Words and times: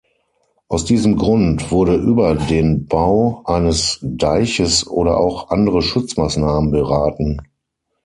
Aus 0.67 0.83
diesem 0.83 1.15
Grund 1.15 1.69
wurde 1.69 1.93
über 1.93 2.33
den 2.33 2.87
Bau 2.87 3.43
eines 3.45 3.99
Deiches 4.01 4.87
oder 4.87 5.19
auch 5.19 5.51
andere 5.51 5.83
Schutzmaßnahmen 5.83 6.71
beraten. 6.71 7.37